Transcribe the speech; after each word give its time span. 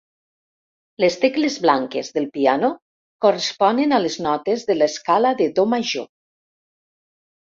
Les 1.03 1.17
tecles 1.25 1.57
blanques 1.65 2.09
del 2.15 2.25
piano 2.39 2.71
corresponen 3.25 3.93
a 3.93 4.01
les 4.07 4.19
notes 4.29 4.65
de 4.71 4.79
l'escala 4.81 5.35
de 5.43 5.51
do 5.61 5.67
major. 5.75 6.09